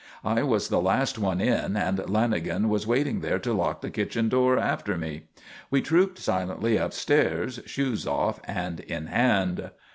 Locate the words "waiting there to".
2.87-3.53